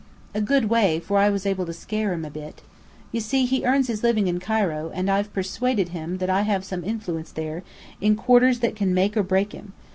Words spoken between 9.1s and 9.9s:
or break him.